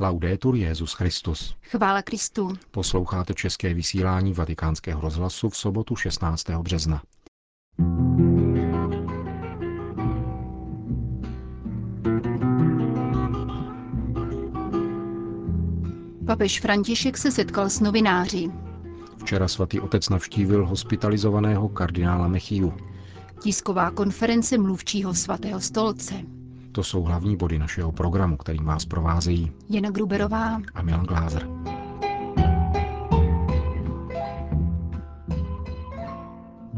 [0.00, 1.54] Laudetur Jezus Christus.
[1.62, 2.52] Chvála Kristu.
[2.70, 6.50] Posloucháte české vysílání Vatikánského rozhlasu v sobotu 16.
[6.50, 7.02] března.
[16.26, 18.50] Papež František se setkal s novináři.
[19.20, 22.74] Včera svatý otec navštívil hospitalizovaného kardinála Mechiu.
[23.42, 26.37] Tisková konference mluvčího svatého stolce.
[26.72, 31.48] To jsou hlavní body našeho programu, kterým vás provázejí Jana Gruberová a Milan Glázer.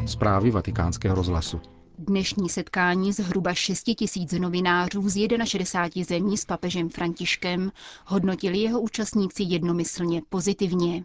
[0.06, 1.60] Zprávy vatikánského rozhlasu.
[1.98, 7.72] Dnešní setkání zhruba 6 tisíc novinářů z 61 zemí s papežem Františkem
[8.06, 11.04] hodnotili jeho účastníci jednomyslně pozitivně.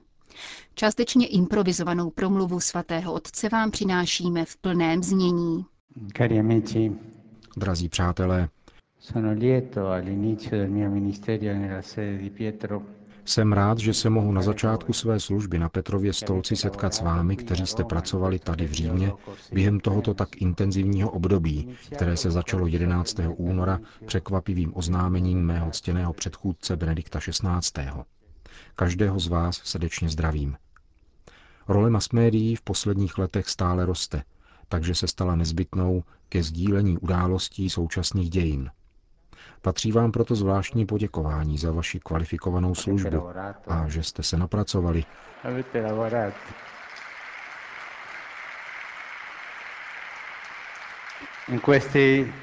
[0.76, 5.65] Částečně improvizovanou promluvu svatého otce vám přinášíme v plném znění.
[6.17, 6.91] Cari amici,
[7.57, 8.49] Drazí přátelé,
[13.26, 17.35] jsem rád, že se mohu na začátku své služby na Petrově stolci setkat s vámi,
[17.35, 19.12] kteří jste pracovali tady v Římě
[19.54, 23.20] během tohoto tak intenzivního období, které se začalo 11.
[23.35, 27.90] února překvapivým oznámením mého ctěného předchůdce Benedikta XVI.
[28.76, 30.55] Každého z vás srdečně zdravím.
[31.68, 34.23] Role masmédií v posledních letech stále roste,
[34.70, 38.70] takže se stala nezbytnou ke sdílení událostí současných dějin.
[39.62, 43.29] Patří vám proto zvláštní poděkování za vaši kvalifikovanou službu
[43.68, 45.04] a že jste se napracovali.
[45.43, 46.38] avete lavorato.
[51.48, 52.34] In questi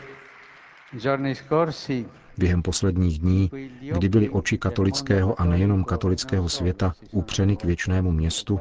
[0.92, 2.06] giorni scorsi
[2.38, 3.50] Během posledních dní,
[3.92, 8.60] kdy byly oči katolického a nejenom katolického světa upřeny k věčnému městu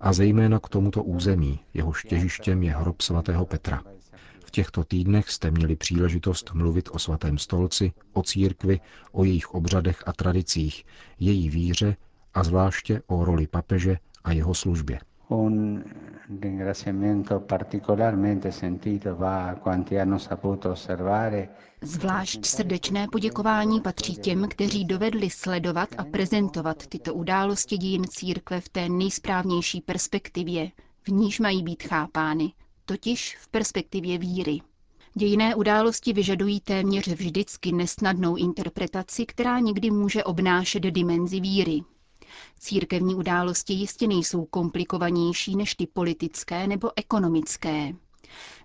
[0.00, 3.82] a zejména k tomuto území, jehož těžištěm je hrob svatého Petra.
[4.50, 8.80] V těchto týdnech jste měli příležitost mluvit o svatém stolci, o církvi,
[9.12, 10.84] o jejich obřadech a tradicích,
[11.18, 11.96] její víře
[12.34, 15.00] a zvláště o roli papeže a jeho službě.
[15.28, 15.84] un
[16.40, 21.48] ringraziamento particolarmente sentito va a quanti hanno saputo osservare
[21.82, 28.68] Zvlášť srdečné poděkování patří těm, kteří dovedli sledovat a prezentovat tyto události dějin církve v
[28.68, 30.70] té nejsprávnější perspektivě,
[31.02, 32.52] v níž mají být chápány,
[32.90, 34.60] totiž v perspektivě víry.
[35.14, 41.80] Dějiné události vyžadují téměř vždycky nesnadnou interpretaci, která někdy může obnášet dimenzi víry.
[42.58, 47.92] Církevní události jistě nejsou komplikovanější než ty politické nebo ekonomické.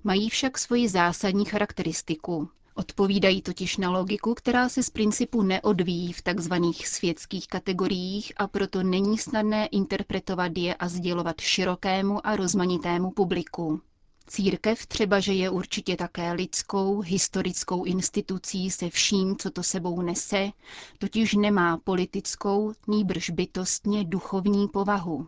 [0.03, 2.49] Mají však svoji zásadní charakteristiku.
[2.75, 6.53] Odpovídají totiž na logiku, která se z principu neodvíjí v tzv.
[6.85, 13.81] světských kategoriích a proto není snadné interpretovat je a sdělovat širokému a rozmanitému publiku.
[14.27, 20.49] Církev třeba, že je určitě také lidskou, historickou institucí se vším, co to sebou nese,
[20.97, 25.27] totiž nemá politickou, nýbrž bytostně duchovní povahu.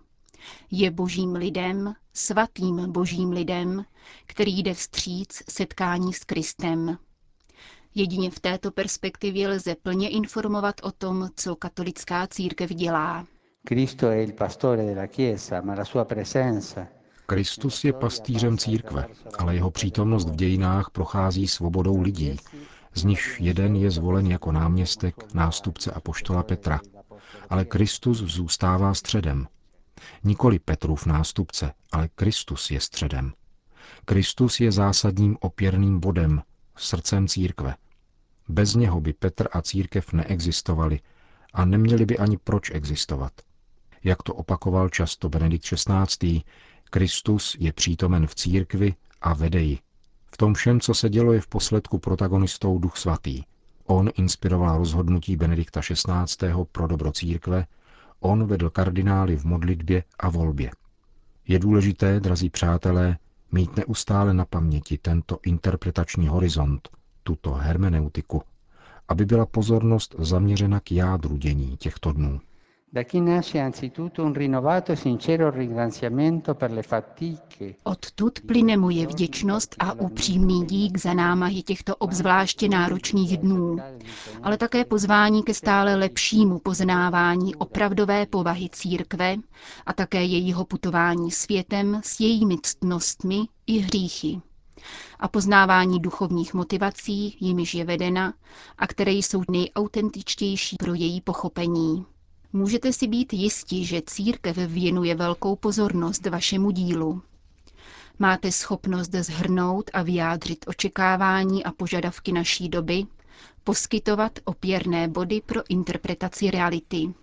[0.72, 3.86] Je božím lidem, svatým božím lidem,
[4.26, 6.98] který jde vstříc setkání s Kristem.
[7.96, 13.26] Jedině v této perspektivě lze plně informovat o tom, co katolická církev dělá.
[13.68, 16.88] Cristo è il pastore della Chiesa, ma la sua presenza
[17.30, 19.08] Kristus je pastýřem církve,
[19.38, 22.38] ale jeho přítomnost v dějinách prochází svobodou lidí,
[22.94, 26.80] z nichž jeden je zvolen jako náměstek, nástupce a poštola Petra.
[27.50, 29.48] Ale Kristus zůstává středem.
[30.24, 33.34] Nikoli Petrův nástupce, ale Kristus je středem.
[34.06, 36.42] Kristus je zásadním opěrným bodem,
[36.78, 37.76] srdcem církve.
[38.50, 41.00] Bez něho by Petr a církev neexistovali
[41.54, 43.32] a neměli by ani proč existovat.
[44.04, 46.42] Jak to opakoval často Benedikt XVI.,
[46.90, 49.80] Kristus je přítomen v církvi a vede ji.
[50.34, 53.44] V tom všem, co se dělo, je v posledku protagonistou Duch Svatý.
[53.86, 56.48] On inspiroval rozhodnutí Benedikta XVI.
[56.72, 57.66] pro dobro církve,
[58.20, 60.72] on vedl kardinály v modlitbě a volbě.
[61.48, 63.18] Je důležité, drazí přátelé,
[63.52, 66.90] mít neustále na paměti tento interpretační horizont,
[67.24, 68.42] tuto hermeneutiku,
[69.08, 72.42] aby byla pozornost zaměřena k jádru dění těchto dnů.
[72.94, 79.08] Da chi nasce anzitutto un rinnovato e sincero ringraziamento per le fatiche Odtud plyne moje
[79.08, 83.78] vděčnost a upřímný dík za námahy těchto obzvláště náročných dnů,
[84.44, 89.36] ale také pozvání ke stále lepšímu poznávání opravdové povahy církve
[89.86, 94.42] a také jejího putování světem s jejími ctnostmi i hříchy
[95.20, 98.34] a poznávání duchovních motivací, jimiž je vedena
[98.78, 102.06] a které jsou nejautentičtější pro její pochopení.
[102.54, 107.22] Můžete si být jisti, že církev věnuje velkou pozornost vašemu dílu.
[108.20, 113.06] Máte schopnost zhrnout a vyjádřit očekávání a požadavky naší doby
[113.64, 117.14] poskytovat opěrné body pro interpretaci reality.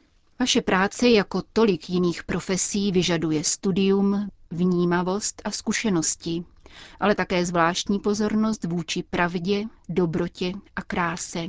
[0.40, 6.44] Vaše práce jako tolik jiných profesí vyžaduje studium, vnímavost a zkušenosti,
[7.00, 11.46] ale také zvláštní pozornost vůči pravdě, dobrotě a kráse.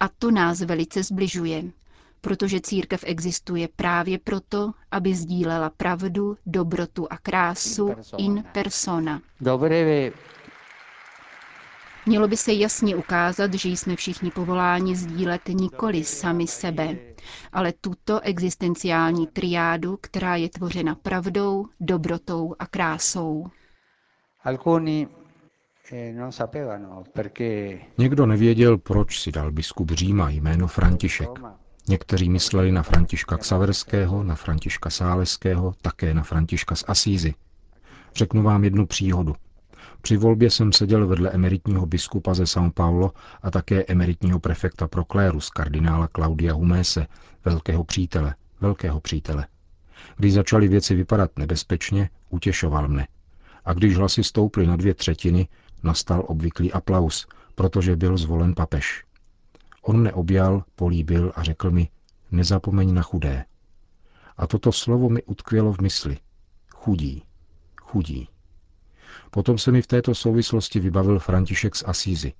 [0.00, 1.64] A to nás velice zbližuje,
[2.20, 9.22] protože církev existuje právě proto, aby sdílela pravdu, dobrotu a krásu in persona.
[12.06, 16.96] Mělo by se jasně ukázat, že jsme všichni povoláni sdílet nikoli sami sebe,
[17.52, 23.46] ale tuto existenciální triádu, která je tvořena pravdou, dobrotou a krásou.
[25.92, 26.14] Eh,
[27.98, 31.28] Někdo nevěděl, proč si dal biskup Říma jméno František.
[31.88, 37.34] Někteří mysleli na Františka Ksaverského, na Františka Sáleského, také na Františka z Asízy.
[38.14, 39.34] Řeknu vám jednu příhodu.
[40.02, 43.12] Při volbě jsem seděl vedle emeritního biskupa ze São Paulo
[43.42, 47.06] a také emeritního prefekta pro klérus kardinála Claudia Humese,
[47.44, 49.46] velkého přítele, velkého přítele.
[50.16, 53.08] Když začaly věci vypadat nebezpečně, utěšoval mne.
[53.64, 55.48] A když hlasy stouply na dvě třetiny,
[55.82, 59.04] nastal obvyklý aplaus, protože byl zvolen papež.
[59.82, 61.88] On mne objal, políbil a řekl mi,
[62.30, 63.44] nezapomeň na chudé.
[64.36, 66.18] A toto slovo mi utkvělo v mysli.
[66.74, 67.24] Chudí,
[67.80, 68.28] chudí.
[69.30, 72.32] Potom se mi v této souvislosti vybavil František z Asízy.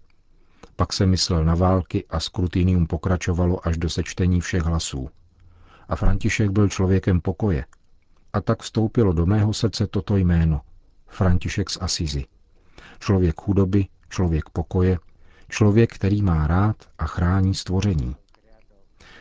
[0.76, 5.10] Pak se myslel na války a skrutinium pokračovalo až do sečtení všech hlasů.
[5.88, 7.64] A František byl člověkem pokoje.
[8.32, 10.60] A tak vstoupilo do mého srdce toto jméno.
[11.06, 12.26] František z Asízy.
[12.98, 14.98] Člověk chudoby, člověk pokoje,
[15.50, 18.16] člověk, který má rád a chrání stvoření.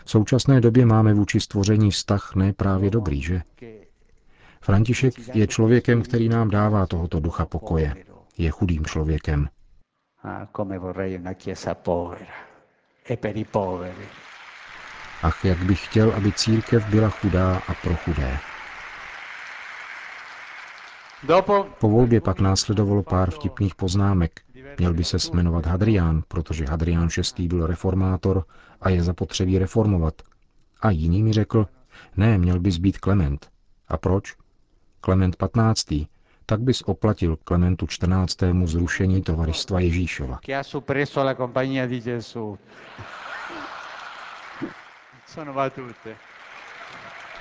[0.06, 3.42] V současné době máme vůči stvoření vztah ne právě dobrý, že?
[4.62, 7.96] František je člověkem, který nám dává tohoto ducha pokoje.
[8.38, 9.50] Je chudým člověkem.
[15.22, 18.38] Ach, jak bych chtěl, aby církev byla chudá a pro chudé.
[21.80, 24.42] Po volbě pak následovalo pár vtipných poznámek.
[24.78, 27.08] Měl by se jmenovat Hadrián, protože Hadrián
[27.38, 27.48] VI.
[27.48, 28.46] byl reformátor
[28.82, 30.14] a je zapotřebí reformovat.
[30.82, 31.66] A jiný mi řekl,
[32.18, 33.50] ne, měl bys být Klement.
[33.88, 34.36] A proč?
[35.02, 35.86] Klement 15.
[36.46, 38.38] tak bys oplatil Klementu 14.
[38.66, 40.40] zrušení tovaristva Ježíšova.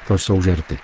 [0.09, 0.79] To jsou žerty.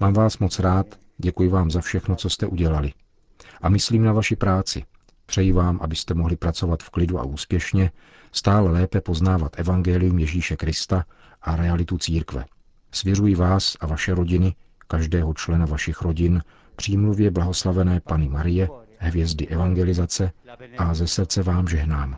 [0.00, 0.86] Mám vás moc rád,
[1.18, 2.92] děkuji vám za všechno, co jste udělali.
[3.62, 4.84] A myslím na vaši práci.
[5.26, 7.90] Přeji vám, abyste mohli pracovat v klidu a úspěšně,
[8.32, 11.04] stále lépe poznávat evangelium Ježíše Krista
[11.42, 12.44] a realitu církve.
[12.92, 14.54] Svěřuji vás a vaše rodiny,
[14.88, 16.42] každého člena vašich rodin,
[16.76, 18.68] přímluvě blahoslavené Pany Marie,
[18.98, 20.32] hvězdy evangelizace
[20.78, 22.16] a ze srdce vám žehnám.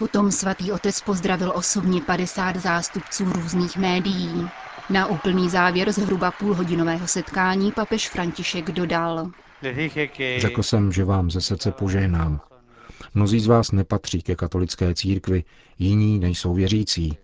[0.00, 4.48] Potom svatý otec pozdravil osobně 50 zástupců různých médií.
[4.90, 9.30] Na úplný závěr zhruba půlhodinového setkání papež František dodal.
[10.38, 12.40] Řekl jsem, že vám ze srdce požehnám.
[13.14, 15.44] Mnozí z vás nepatří ke katolické církvi,
[15.78, 17.18] jiní nejsou věřící.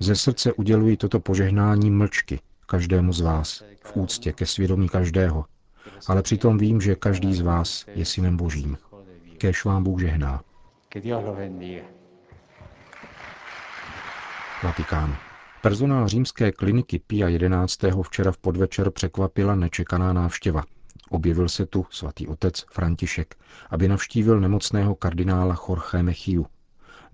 [0.00, 5.44] Ze srdce uděluji toto požehnání mlčky každému z vás, v úctě ke svědomí každého.
[6.06, 8.78] Ale přitom vím, že každý z vás je synem božím.
[9.38, 10.42] Kéž vám Bůh žehná.
[14.62, 15.16] Vatikán.
[15.62, 17.78] Personál římské kliniky Pia 11.
[18.02, 20.62] včera v podvečer překvapila nečekaná návštěva.
[21.10, 23.36] Objevil se tu svatý otec František,
[23.70, 26.46] aby navštívil nemocného kardinála Jorge Mechiu.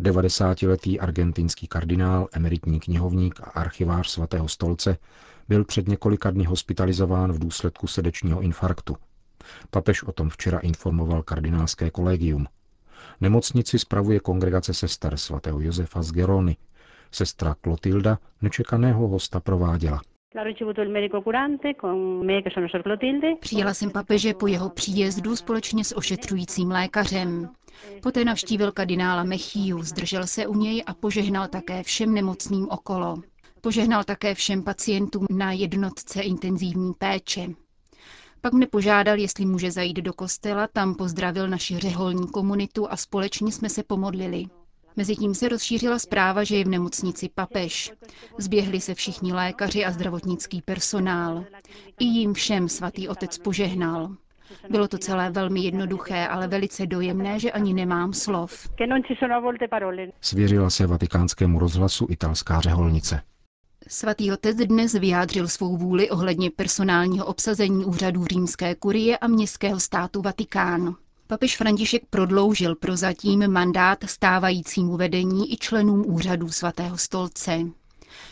[0.01, 4.99] 90-letý argentinský kardinál, emeritní knihovník a archivář svatého stolce
[5.49, 8.97] byl před několika dny hospitalizován v důsledku srdečního infarktu.
[9.71, 12.47] Papež o tom včera informoval kardinálské kolegium.
[13.21, 16.57] Nemocnici spravuje kongregace sester svatého Josefa z Gerony,
[17.15, 20.01] Sestra Klotilda nečekaného hosta prováděla.
[23.41, 27.49] Přijela jsem papeže po jeho příjezdu společně s ošetřujícím lékařem.
[28.03, 33.17] Poté navštívil kardinála Mechiu, zdržel se u něj a požehnal také všem nemocným okolo.
[33.61, 37.47] Požehnal také všem pacientům na jednotce intenzivní péče.
[38.41, 43.53] Pak mne požádal, jestli může zajít do kostela, tam pozdravil naši řeholní komunitu a společně
[43.53, 44.45] jsme se pomodlili.
[44.97, 47.93] Mezitím se rozšířila zpráva, že je v nemocnici papež.
[48.39, 51.45] Zběhli se všichni lékaři a zdravotnický personál.
[52.01, 54.17] I jim všem svatý otec požehnal.
[54.71, 58.69] Bylo to celé velmi jednoduché, ale velice dojemné, že ani nemám slov.
[60.21, 63.21] Svěřila se vatikánskému rozhlasu italská řeholnice.
[63.89, 70.23] Svatý otec dnes vyjádřil svou vůli ohledně personálního obsazení úřadů římské kurie a městského státu
[70.23, 70.97] Vatikán.
[71.27, 77.61] Papež František prodloužil prozatím mandát stávajícímu vedení i členům úřadů svatého stolce.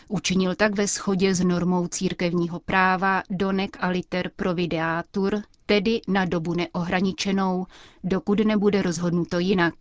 [0.08, 7.66] Učinil tak ve shodě s normou církevního práva Donec aliter provideatur, tedy na dobu neohraničenou,
[8.04, 9.74] dokud nebude rozhodnuto jinak.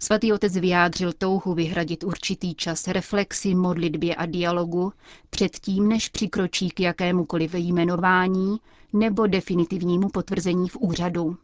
[0.00, 4.92] Svatý otec vyjádřil touhu vyhradit určitý čas reflexi, modlitbě a dialogu
[5.30, 8.56] předtím, než přikročí k jakémukoliv jmenování
[8.92, 11.36] nebo definitivnímu potvrzení v úřadu.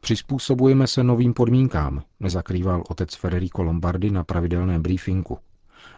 [0.00, 5.38] Přizpůsobujeme se novým podmínkám, nezakrýval otec Federico Lombardi na pravidelném briefingu.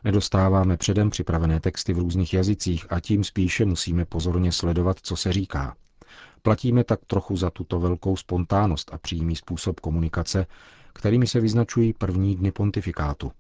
[0.05, 5.33] Nedostáváme předem připravené texty v různých jazycích a tím spíše musíme pozorně sledovat, co se
[5.33, 5.77] říká.
[6.43, 10.47] Platíme tak trochu za tuto velkou spontánnost a přímý způsob komunikace,
[10.93, 13.33] kterými se vyznačují první dny pontifikátu.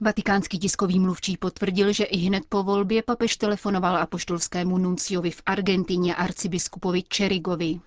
[0.00, 6.14] Vatikánský tiskový mluvčí potvrdil, že i hned po volbě papež telefonoval apoštolskému nunciovi v Argentině
[6.14, 7.80] arcibiskupovi Čerigovi.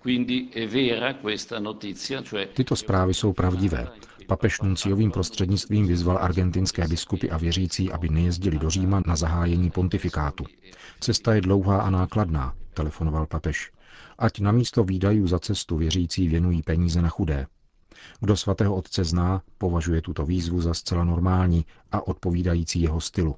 [2.54, 3.88] Tyto zprávy jsou pravdivé.
[4.26, 10.44] Papež nunciovým prostřednictvím vyzval argentinské biskupy a věřící, aby nejezdili do Říma na zahájení pontifikátu.
[11.00, 13.70] Cesta je dlouhá a nákladná, telefonoval papež.
[14.18, 17.46] Ať na místo výdajů za cestu věřící věnují peníze na chudé.
[18.20, 23.36] Kdo svatého otce zná, považuje tuto výzvu za zcela normální a odpovídající jeho stylu.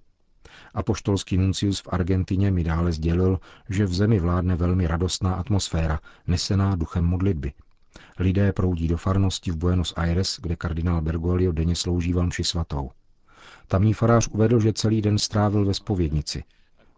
[0.74, 6.76] Apoštolský nuncius v Argentině mi dále sdělil, že v zemi vládne velmi radostná atmosféra, nesená
[6.76, 7.52] duchem modlitby.
[8.18, 12.90] Lidé proudí do farnosti v Buenos Aires, kde kardinál Bergoglio denně slouží mši svatou.
[13.66, 16.44] Tamní farář uvedl, že celý den strávil ve spovědnici.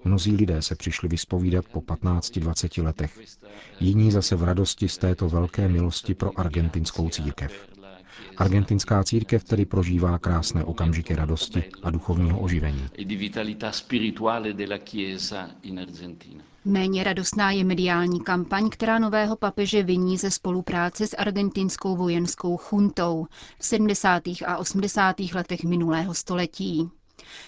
[0.04, 3.20] Mnozí lidé se přišli vyspovídat po 15-20 letech.
[3.80, 7.68] Jiní zase v radosti z této velké milosti pro argentinskou církev.
[8.36, 12.88] Argentinská církev tedy prožívá krásné okamžiky radosti a duchovního oživení.
[16.64, 23.26] Méně radostná je mediální kampaň, která nového papeže viní ze spolupráce s argentinskou vojenskou chuntou
[23.58, 24.22] v 70.
[24.46, 25.16] a 80.
[25.34, 26.90] letech minulého století.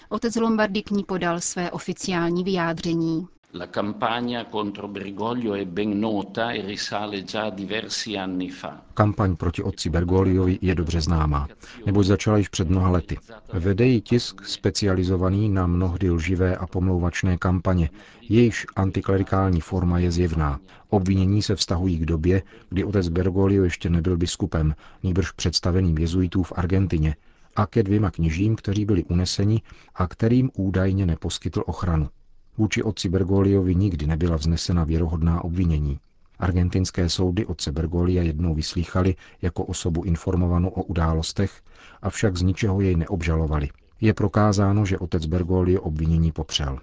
[0.09, 3.27] Otec Lombardy k ní podal své oficiální vyjádření.
[3.53, 8.83] La campagna contro Bergoglio è ben nota e risale già diversi anni fa.
[8.93, 11.47] Kampaň proti otci Bergogliovi je dobře známá,
[11.85, 13.17] neboť začala již před mnoha lety.
[13.53, 17.89] Vede ji tisk specializovaný na mnohdy lživé a pomlouvačné kampaně,
[18.29, 20.59] jejíž antiklerikální forma je zjevná.
[20.89, 26.53] Obvinění se vztahují k době, kdy otec Bergoglio ještě nebyl biskupem, nýbrž představeným jezuitů v
[26.55, 27.15] Argentině,
[27.55, 29.61] a ke dvěma kněžím, kteří byli uneseni
[29.95, 32.09] a kterým údajně neposkytl ochranu.
[32.57, 35.99] Vůči otci Bergoliovi nikdy nebyla vznesena věrohodná obvinění.
[36.39, 41.61] Argentinské soudy otce Bergolia jednou vyslýchali jako osobu informovanou o událostech,
[42.01, 43.69] avšak z ničeho jej neobžalovali.
[44.01, 46.79] Je prokázáno, že otec Bergoglio obvinění popřel.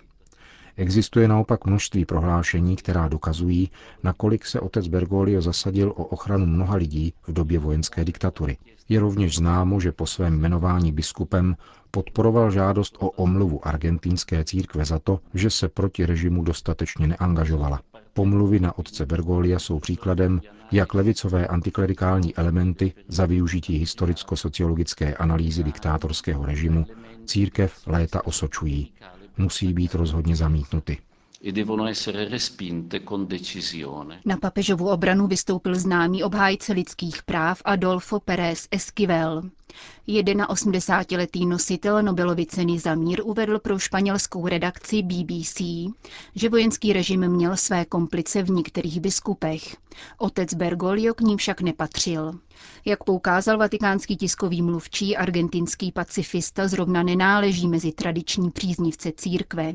[0.77, 3.71] Existuje naopak množství prohlášení, která dokazují,
[4.03, 8.57] nakolik se otec Bergoglio zasadil o ochranu mnoha lidí v době vojenské diktatury.
[8.89, 11.57] Je rovněž známo, že po svém jmenování biskupem
[11.91, 17.81] podporoval žádost o omluvu argentinské církve za to, že se proti režimu dostatečně neangažovala.
[18.13, 20.41] Pomluvy na otce Bergolia jsou příkladem,
[20.73, 26.87] jak levicové antiklerikální elementy za využití historicko-sociologické analýzy diktátorského režimu
[27.25, 28.93] církev léta osočují.
[29.37, 30.99] Musí být rozhodně zamítnuty.
[34.25, 39.43] Na papežovu obranu vystoupil známý obhájce lidských práv Adolfo Pérez Esquivel.
[40.09, 45.61] 81-letý nositel Nobelovy ceny za mír uvedl pro španělskou redakci BBC,
[46.35, 49.77] že vojenský režim měl své komplice v některých biskupech.
[50.19, 52.33] Otec Bergoglio k ním však nepatřil.
[52.85, 59.75] Jak poukázal vatikánský tiskový mluvčí, argentinský pacifista zrovna nenáleží mezi tradiční příznivce církve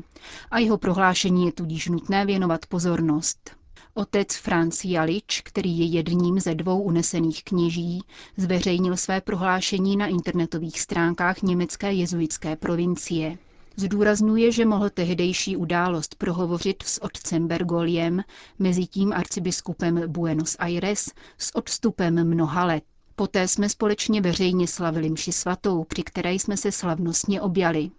[0.50, 3.57] a jeho prohlášení je tudíž nutné věnovat pozornost.
[3.94, 8.02] Otec Franz Jalič, který je jedním ze dvou unesených kněží,
[8.36, 13.38] zveřejnil své prohlášení na internetových stránkách německé jezuitské provincie.
[13.76, 18.22] Zdůraznuje, že mohl tehdejší událost prohovořit s otcem Bergoliem,
[18.58, 22.84] mezi tím arcibiskupem Buenos Aires, s odstupem mnoha let.
[23.16, 27.90] Poté jsme společně veřejně slavili mši svatou, při které jsme se slavnostně objali.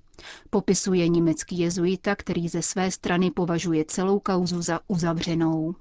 [0.50, 5.76] Popisuje německý jezuita, který ze své strany považuje celou kauzu za uzavřenou.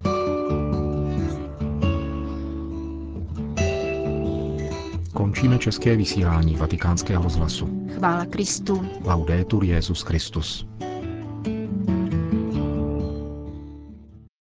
[5.13, 7.89] Končíme české vysílání vatikánského rozhlasu.
[7.95, 8.87] Chvála Kristu.
[9.05, 10.67] Laudetur Jezus Christus.